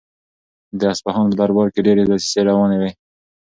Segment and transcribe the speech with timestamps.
[0.79, 2.91] د اصفهان په دربار کې ډېرې دسیسې روانې وې.